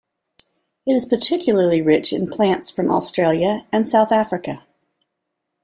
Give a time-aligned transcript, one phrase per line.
[0.87, 4.63] It is particularly rich in plants from Australia and South Africa.